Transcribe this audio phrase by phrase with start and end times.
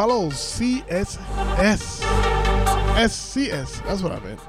[0.00, 1.18] Follow, CSS.
[2.96, 3.84] SCS.
[3.84, 4.40] That's what I meant.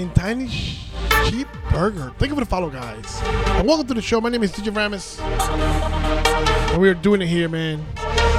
[0.00, 2.14] And Tiny Sheep Burger.
[2.16, 3.20] Thank you for the follow, guys.
[3.22, 4.22] And welcome to the show.
[4.22, 5.20] My name is DJ Aramis.
[5.20, 7.84] And we are doing it here, man.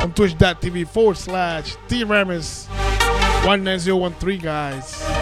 [0.01, 2.67] On twitch.tv forward slash DJ Aramis
[3.45, 5.16] 19013, guys.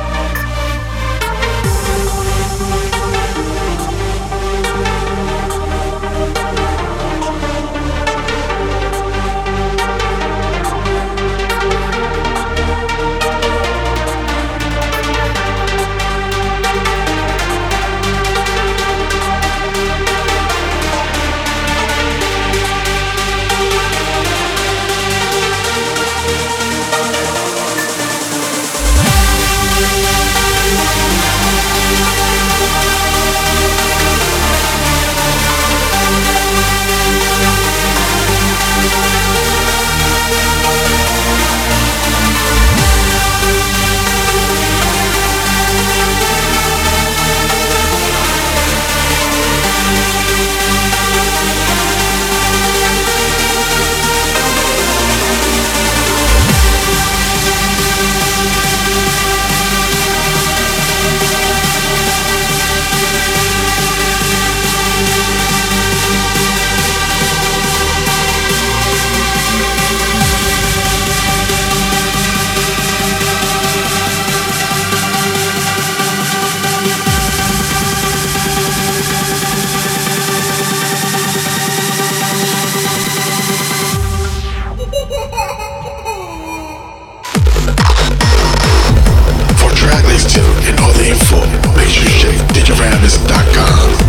[91.06, 91.76] waiting.
[91.76, 94.05] Make sure you check DigiRammus.com.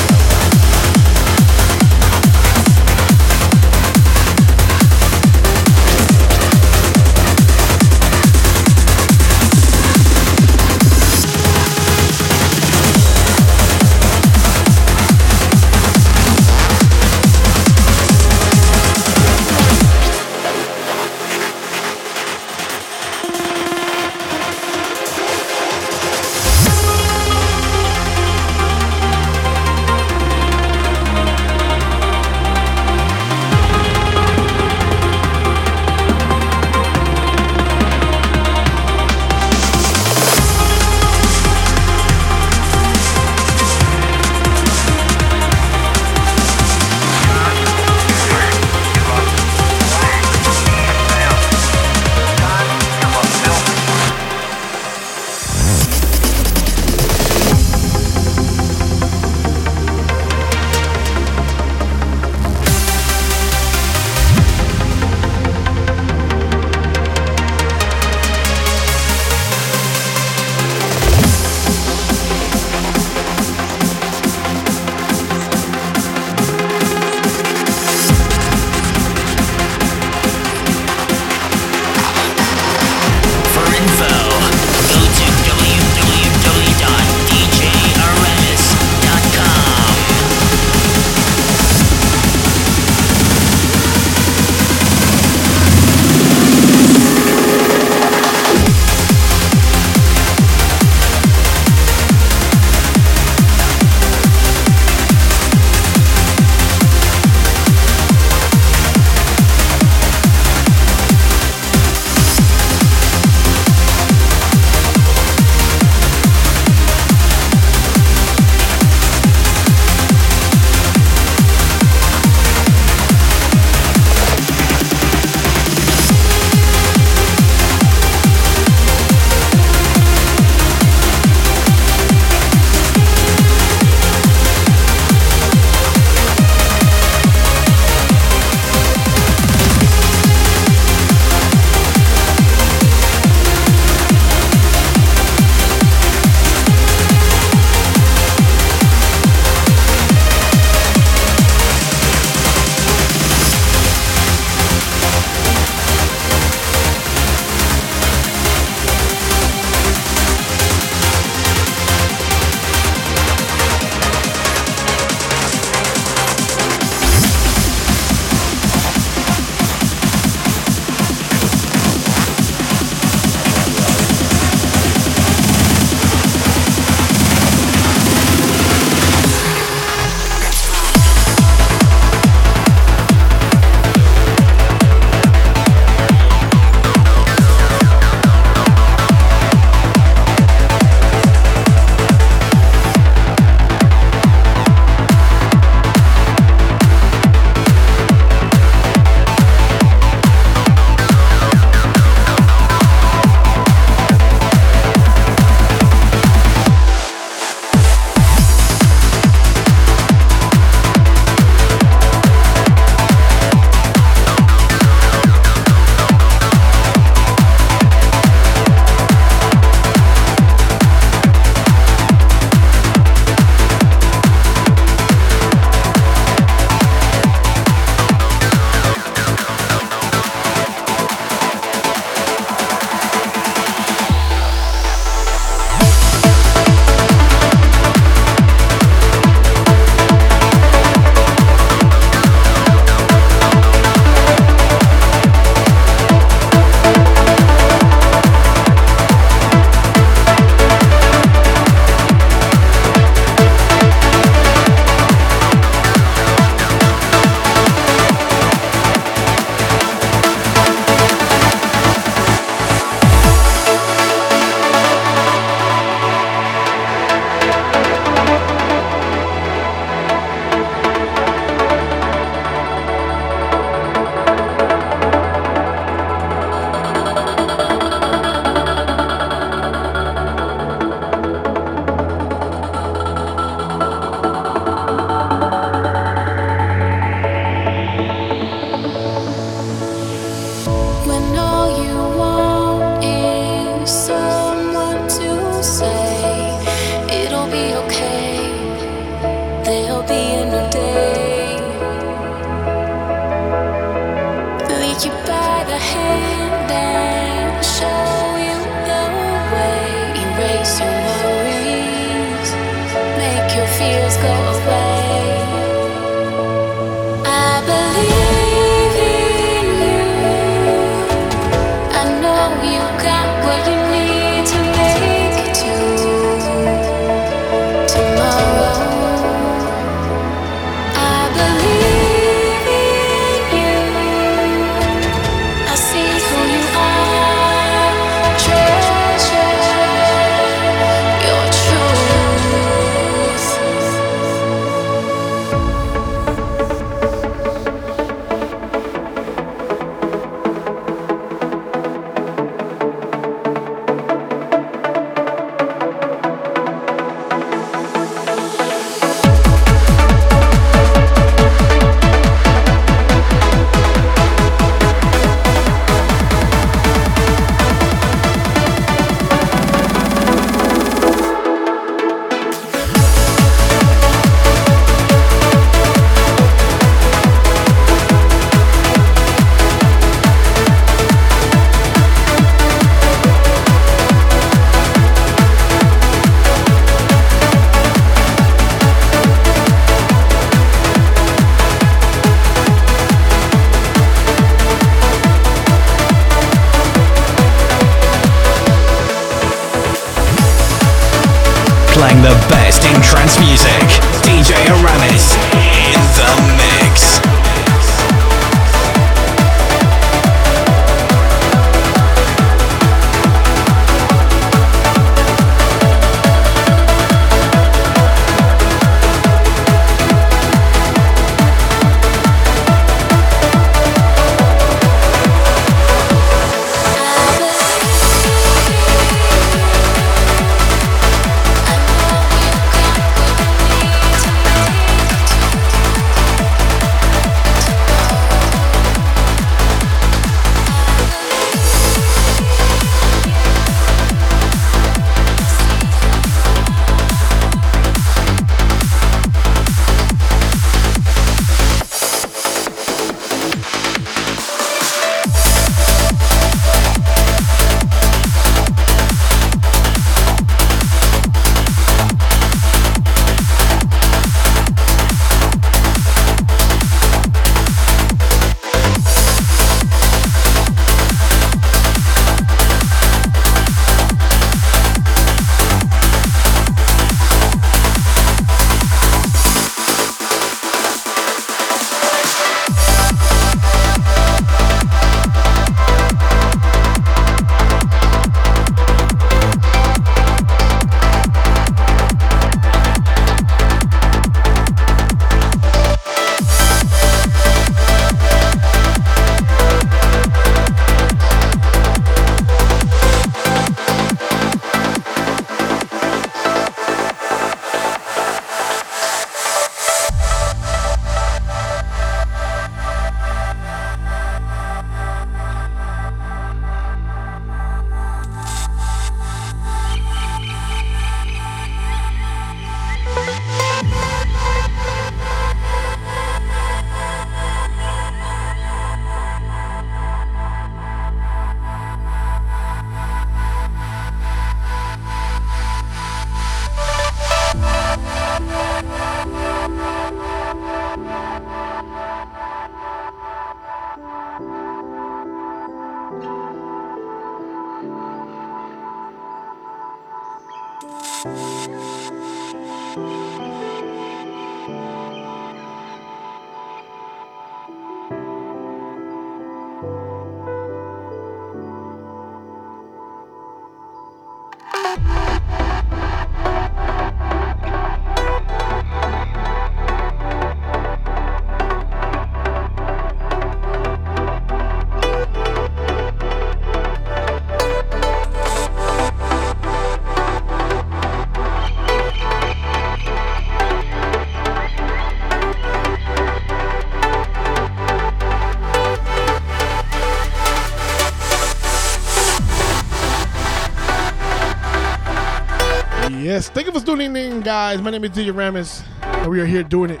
[597.70, 597.82] guys.
[597.82, 600.00] My name is DJ Aramis, and we are here doing it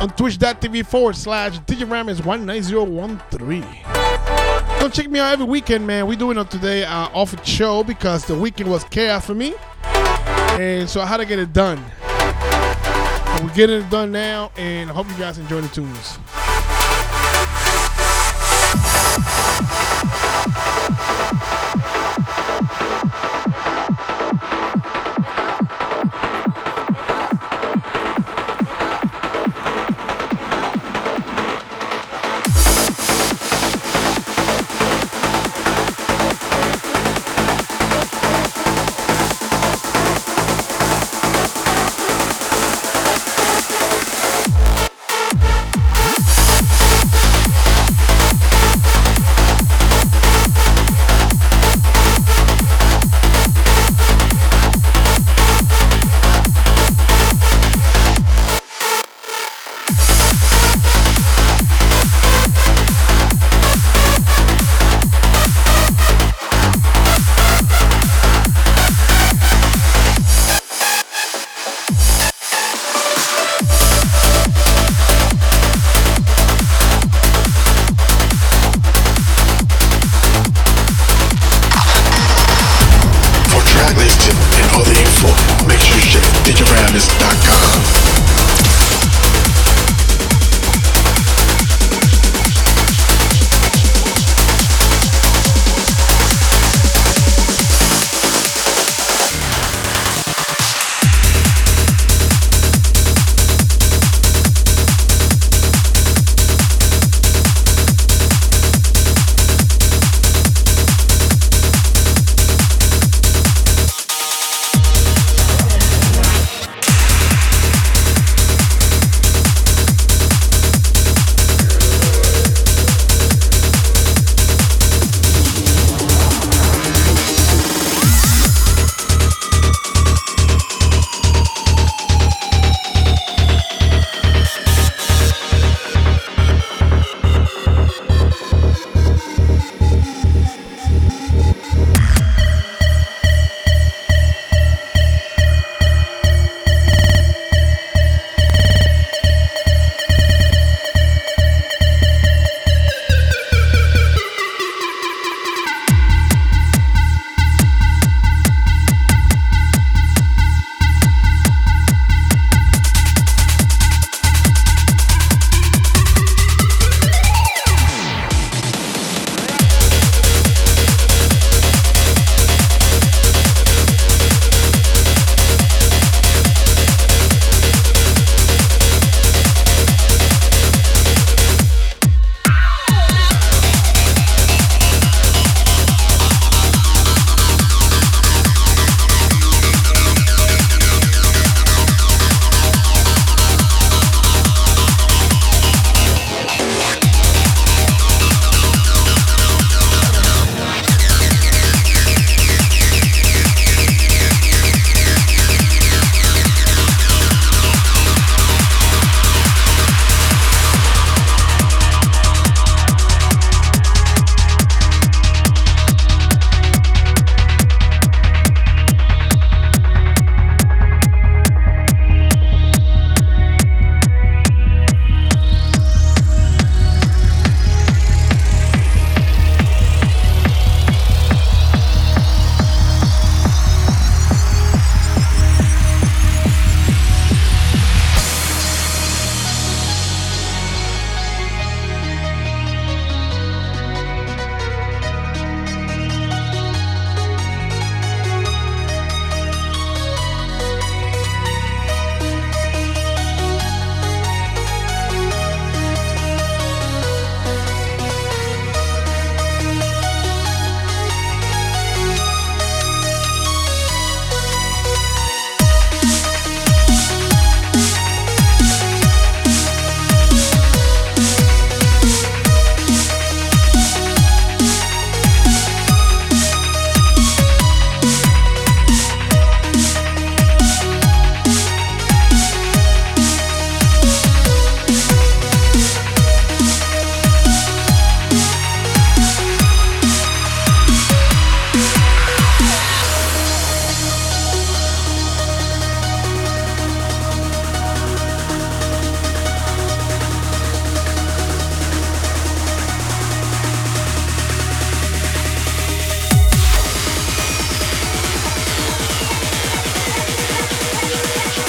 [0.00, 4.78] on twitch.tv forward slash DJ Aramis19013.
[4.78, 6.06] Don't check me out every weekend, man.
[6.06, 9.54] We're doing it today uh, off a show because the weekend was chaos for me.
[9.82, 11.84] And so I had to get it done.
[13.42, 16.16] We're getting it done now, and I hope you guys enjoy the tunes.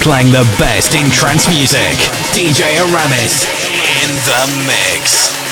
[0.04, 1.96] Playing the best in trance music.
[2.36, 3.48] DJ Aramis
[4.04, 5.43] in the mix.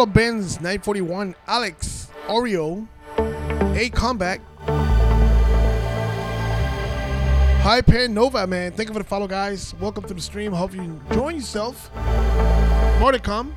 [0.00, 2.88] Follow, Benz 941, Alex, Oreo,
[3.76, 4.40] A Comeback.
[7.60, 8.72] Hi, Pan Nova, man.
[8.72, 9.74] Thank you for the follow, guys.
[9.78, 10.52] Welcome to the stream.
[10.52, 11.94] Hope you enjoying yourself.
[12.98, 13.54] More to come.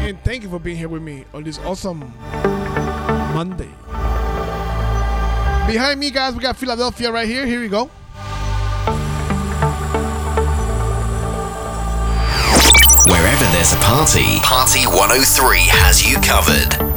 [0.00, 2.14] And thank you for being here with me on this awesome
[3.34, 3.68] Monday.
[5.66, 7.44] Behind me, guys, we got Philadelphia right here.
[7.44, 7.90] Here we go.
[13.62, 16.91] There's a party, Party 103 has you covered.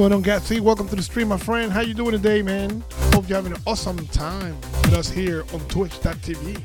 [0.00, 0.60] Going on, Gatsy?
[0.60, 1.70] Welcome to the stream, my friend.
[1.70, 2.82] How you doing today, man?
[3.12, 6.56] Hope you're having an awesome time with us here on Twitch.tv.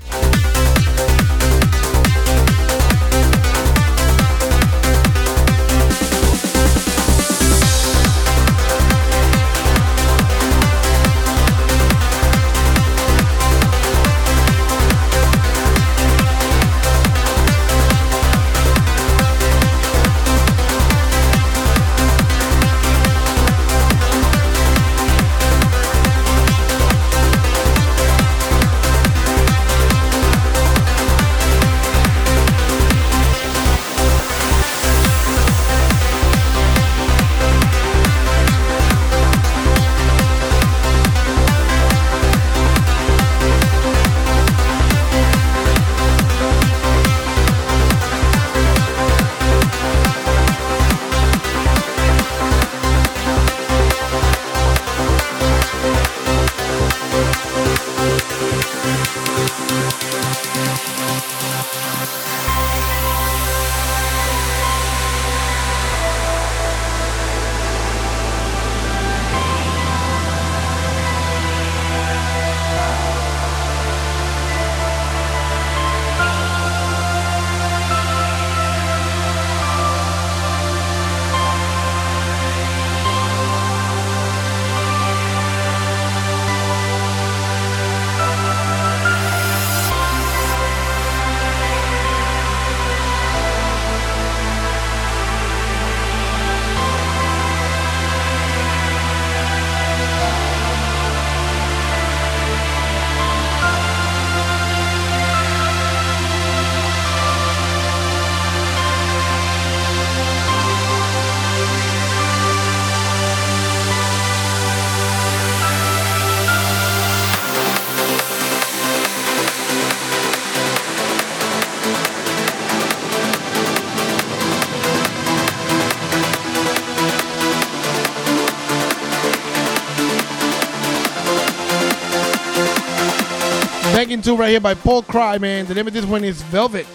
[134.36, 135.65] Banking 2 right here by Paul Cry, man.
[135.65, 136.86] The name of this one is Velvet.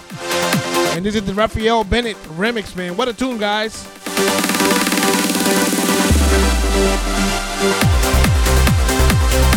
[0.95, 2.97] And this is the Raphael Bennett remix, man.
[2.97, 3.87] What a tune, guys.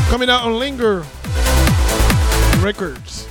[0.09, 1.03] Coming out on Linger
[2.61, 3.27] Records.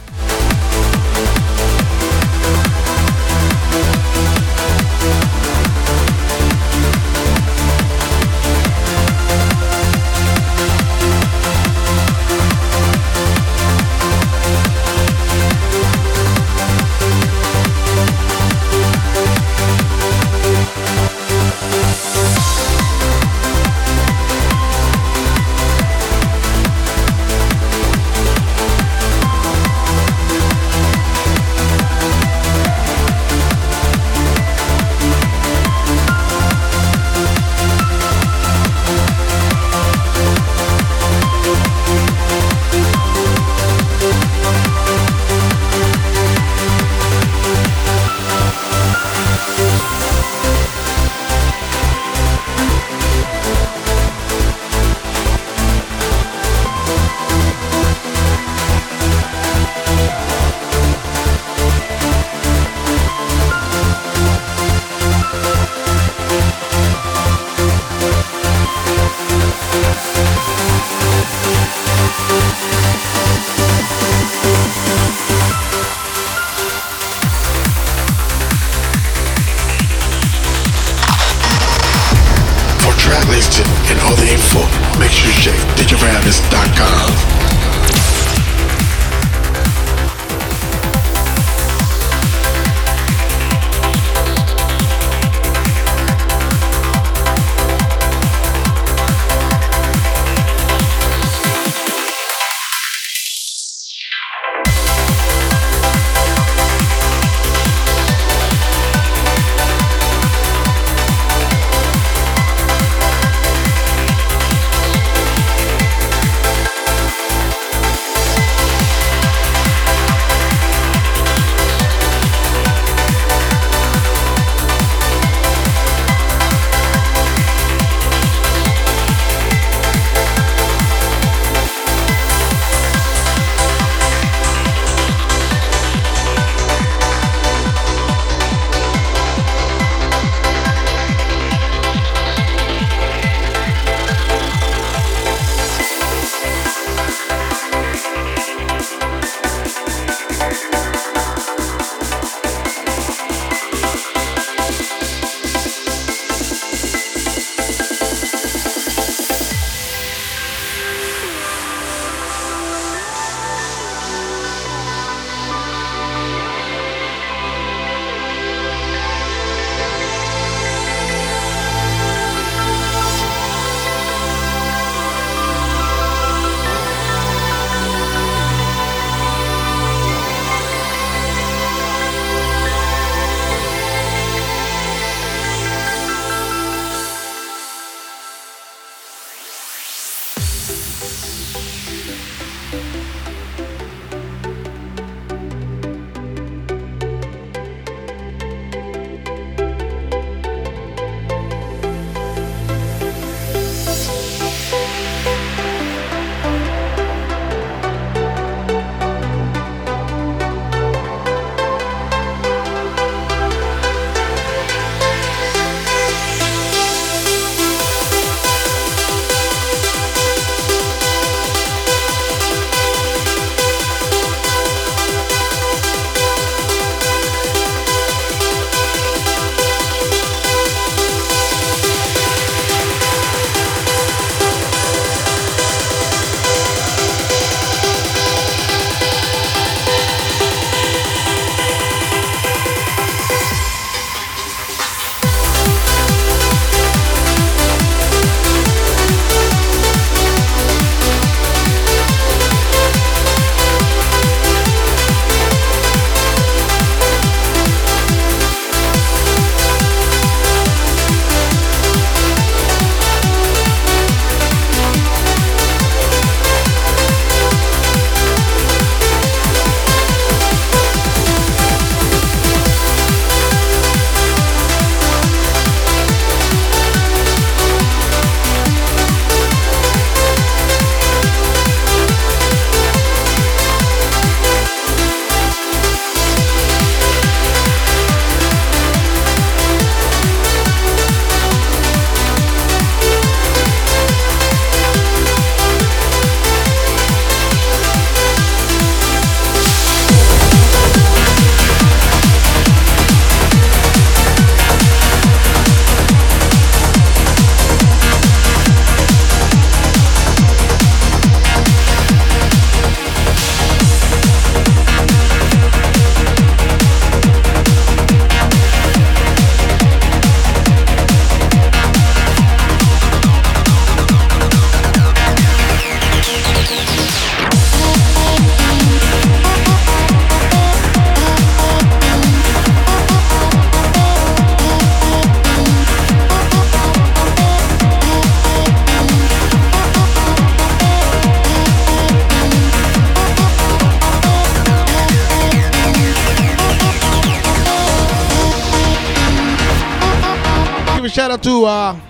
[351.12, 351.64] shout out to.
[351.66, 352.00] Uh,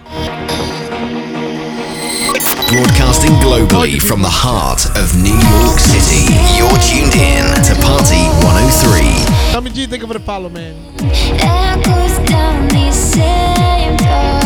[2.68, 6.24] Broadcasting globally from the heart of New York City,
[6.56, 9.52] you're tuned in to Party 103.
[9.52, 10.74] Tommy G, thank you of the follow, man.
[11.02, 14.42] Echoes down these same dark.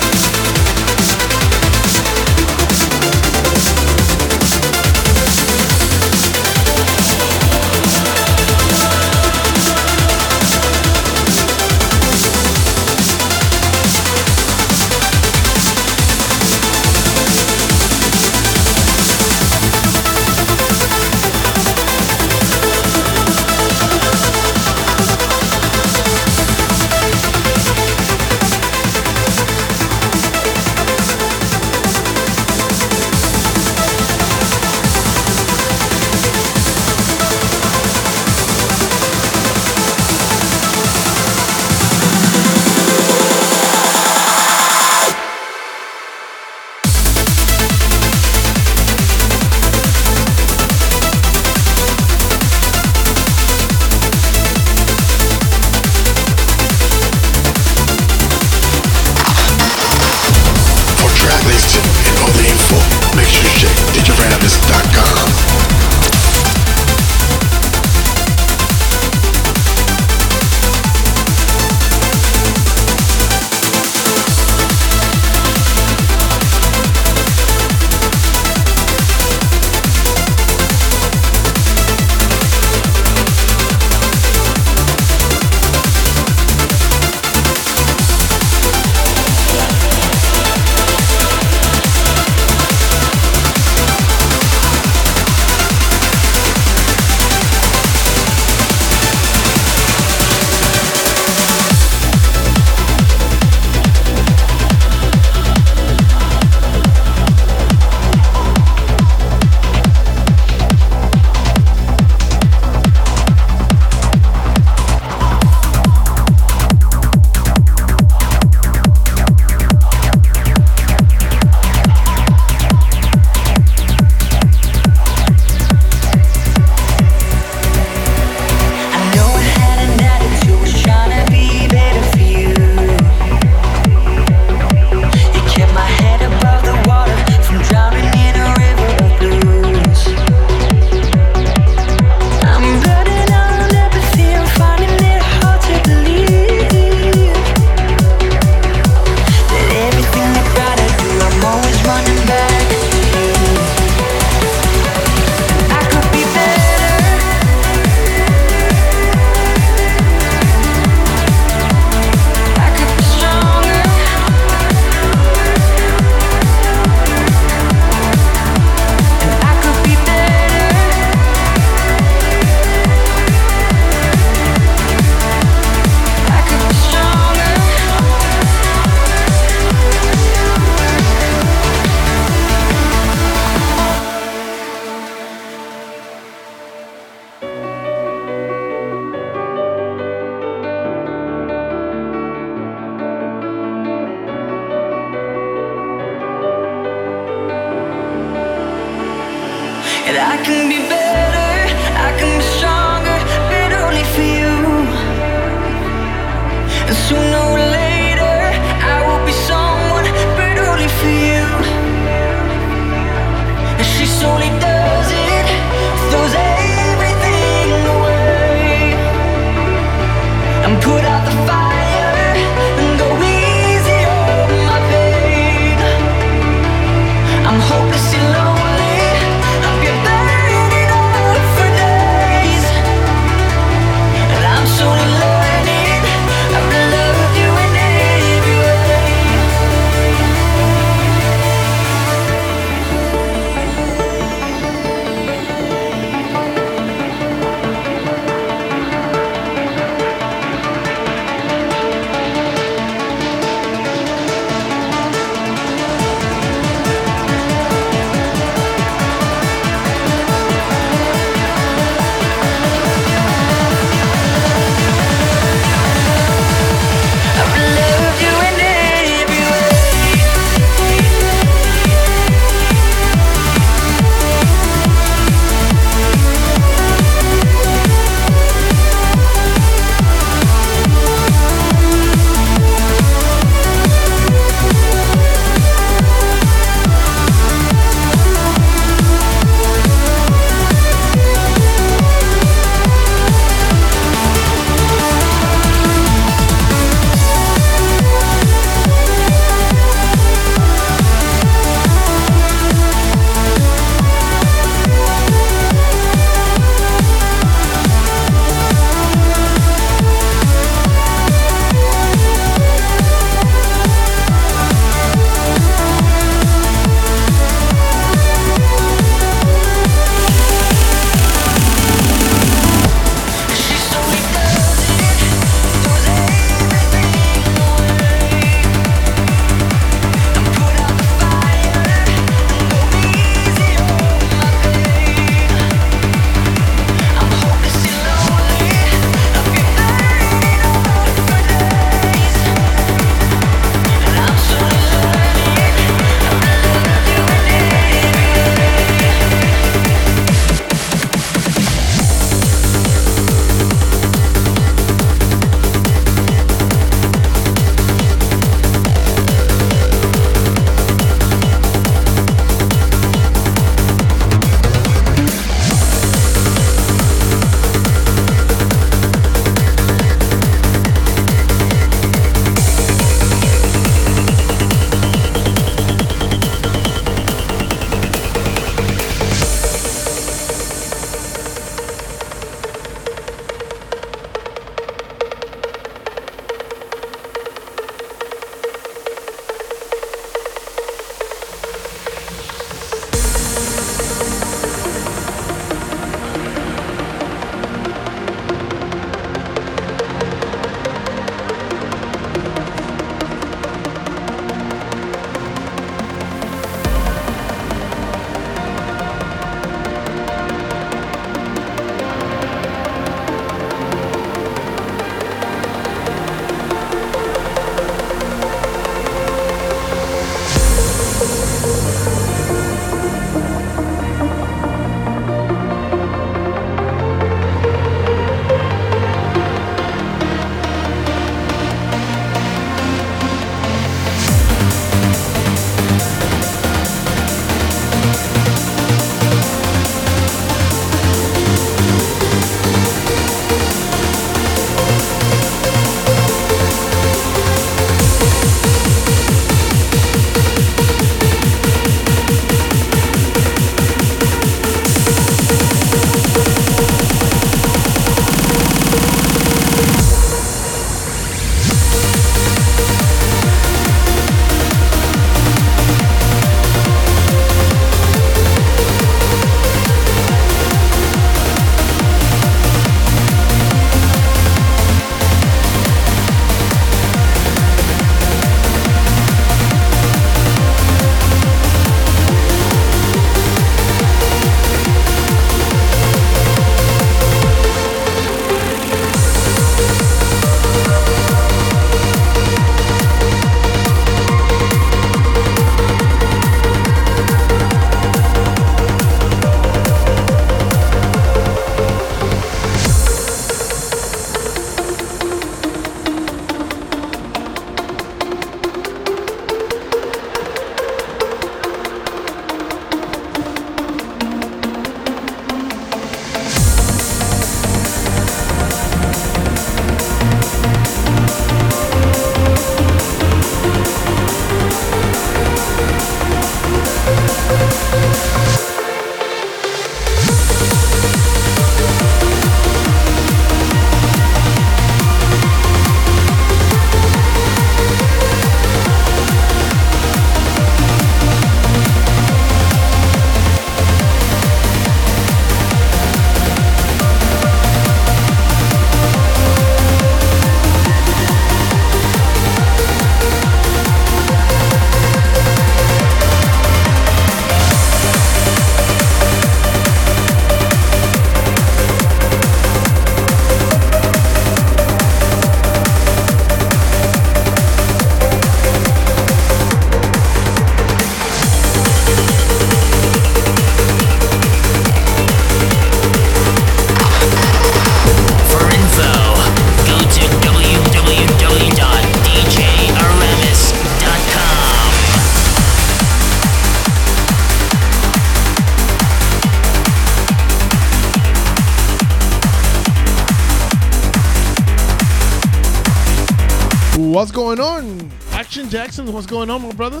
[598.96, 600.00] Jackson, what's going on, my brother?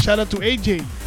[0.00, 1.03] Shout out to AJ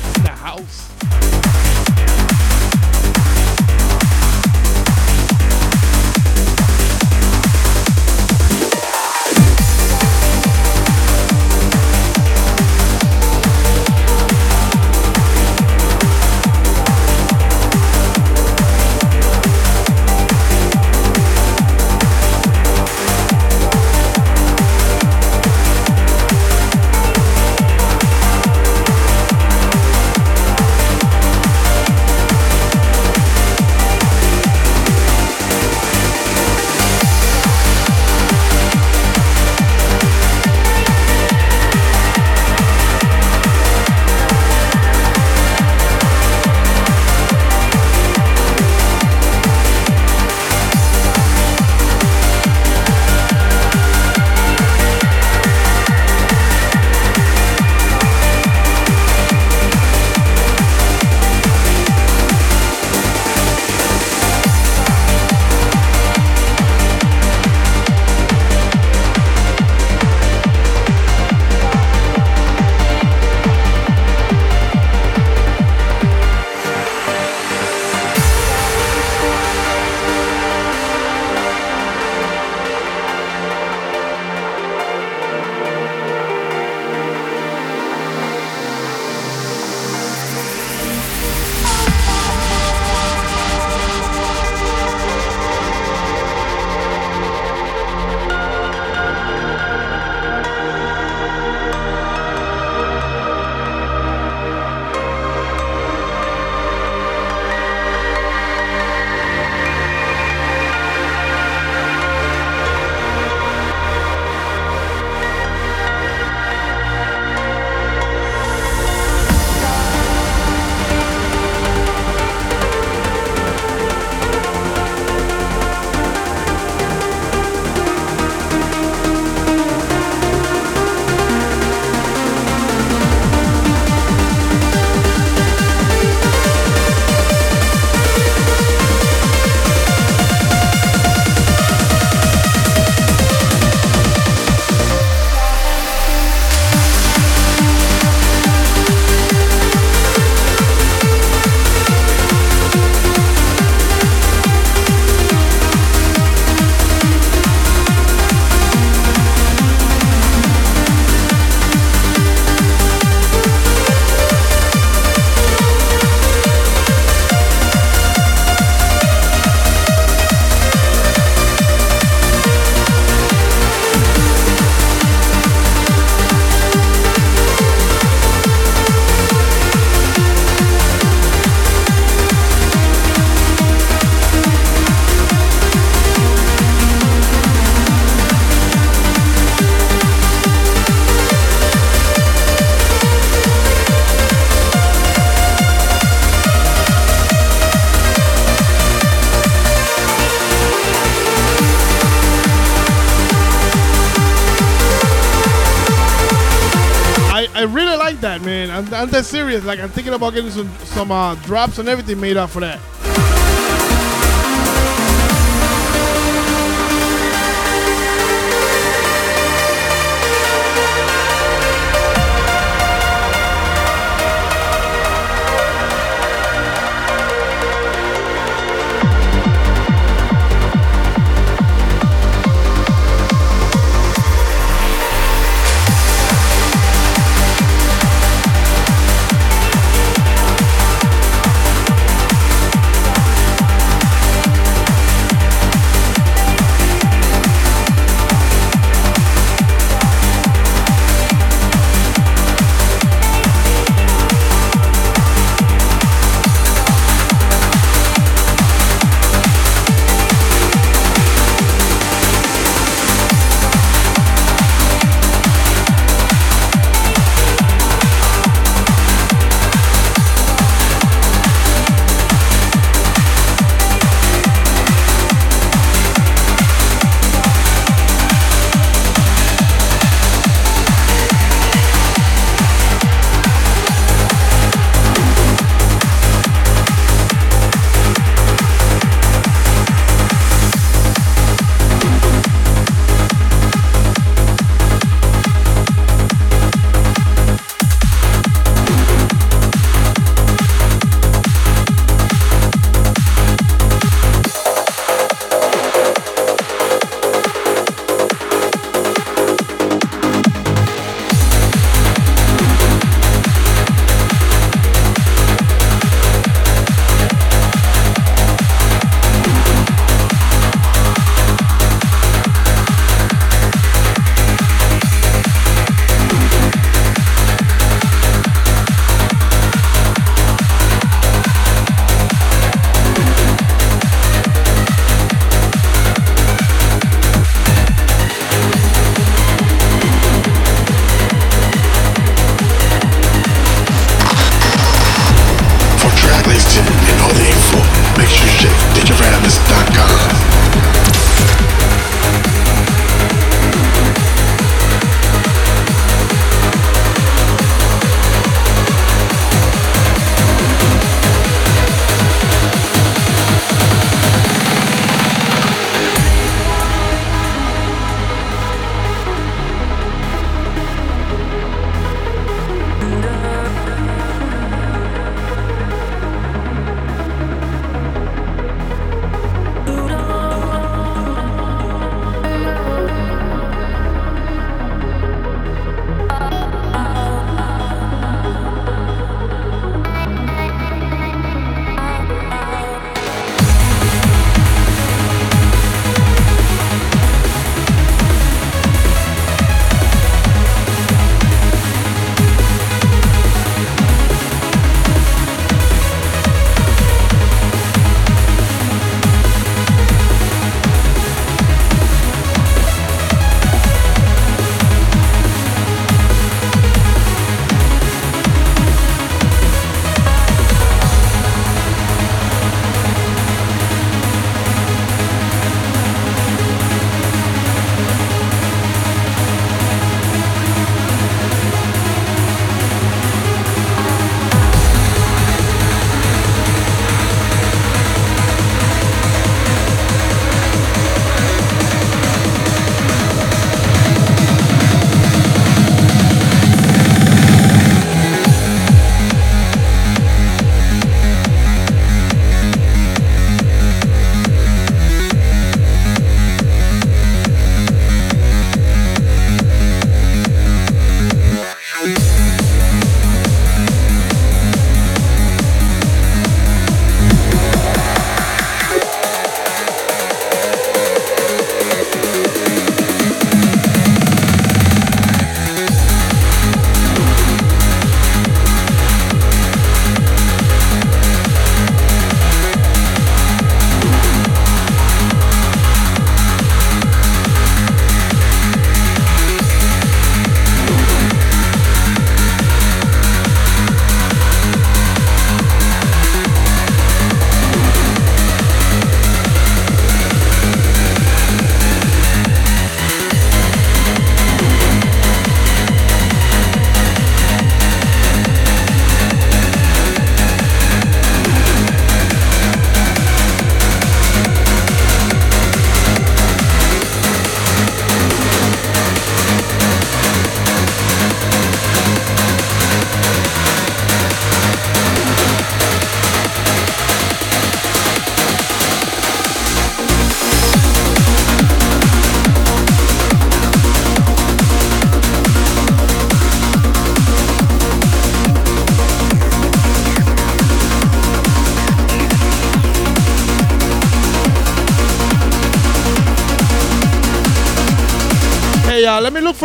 [209.08, 209.64] I'm, that serious.
[209.64, 212.80] Like I'm thinking about getting some some uh, drops and everything made up for that.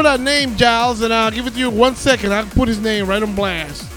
[0.03, 2.35] For that name, Giles, and I'll give it to you one second.
[2.35, 3.92] I'll put his name right on blast.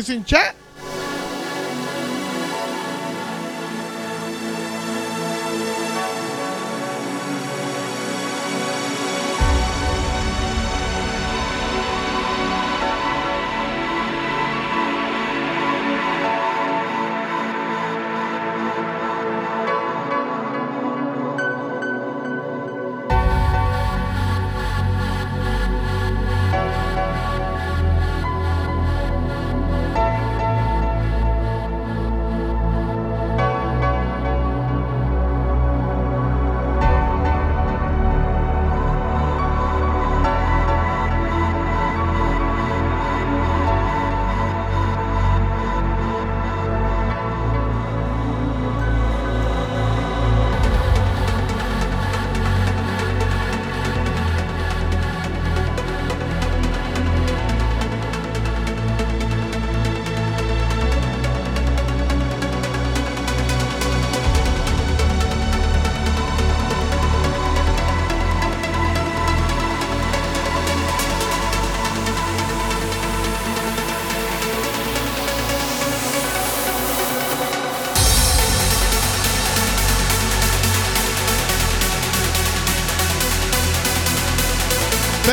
[0.00, 0.59] Isso em chat?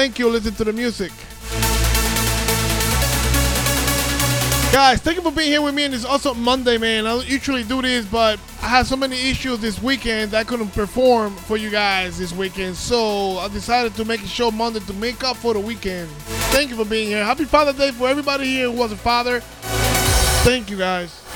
[0.08, 0.30] Thank you.
[0.30, 1.12] Listen to the music.
[4.72, 5.84] Guys, thank you for being here with me.
[5.84, 7.06] And it's also Monday, man.
[7.06, 10.70] I usually do this, but I had so many issues this weekend that I couldn't
[10.70, 12.78] perform for you guys this weekend.
[12.78, 16.10] So I decided to make a show Monday to make up for the weekend.
[16.54, 17.26] Thank you for being here.
[17.26, 19.42] Happy Father's Day for everybody here who was a father.
[19.42, 21.27] Thank you, guys.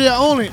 [0.00, 0.32] Giles.
[0.32, 0.49] I'm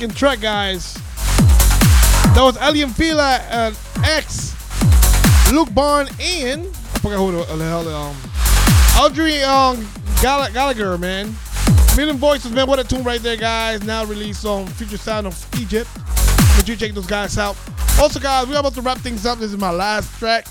[0.00, 0.94] fucking track, guys.
[2.32, 4.56] That was Aly & Fila and X,
[5.52, 8.16] Luke Bond, and I forgot who the, hell, um,
[8.98, 9.86] Audrey um,
[10.22, 11.34] Gall- Gallagher, man.
[11.98, 12.66] Million Voices, man.
[12.66, 13.84] What a tune right there, guys.
[13.84, 15.90] Now released on Future Sound of Egypt.
[16.56, 17.58] But you check those guys out.
[18.00, 19.38] Also, guys, we're about to wrap things up.
[19.38, 20.46] This is my last track.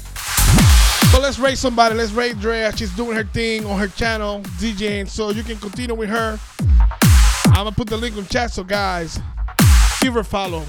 [1.12, 1.96] But let's raise somebody.
[1.96, 2.72] Let's raise Drea.
[2.78, 5.10] She's doing her thing on her channel, DJing.
[5.10, 6.40] So you can continue with her.
[7.60, 8.52] I'm gonna put the link in chat.
[8.52, 9.20] So guys,
[10.02, 10.64] give her a follow.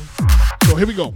[0.65, 1.15] So here we go.